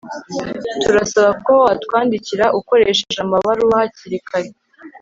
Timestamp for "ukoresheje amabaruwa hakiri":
2.59-4.17